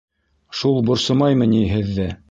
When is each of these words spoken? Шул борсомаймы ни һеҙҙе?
Шул 0.61 0.81
борсомаймы 0.89 1.51
ни 1.57 1.65
һеҙҙе? 1.77 2.13